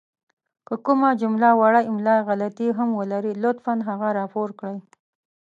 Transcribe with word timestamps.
که 0.67 0.75
کومه 0.85 1.09
جمله 1.21 1.49
وړه 1.59 1.81
املائې 1.91 2.25
غلطې 2.29 2.67
هم 2.77 2.89
ولري 2.99 3.33
لطفاً 3.43 3.73
هغه 3.89 4.07
راپور 4.17 4.49
کړئ! 4.59 4.77